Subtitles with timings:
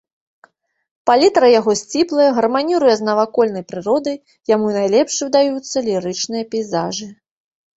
[1.09, 4.17] Палітра яго сціплая, гарманіруе з навакольнай прыродай,
[4.55, 7.07] яму найлепш удаюцца лірычныя пейзажы.